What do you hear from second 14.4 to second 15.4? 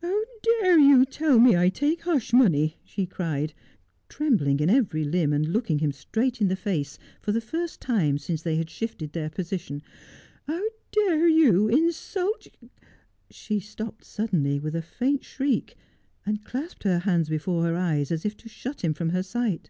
with a faint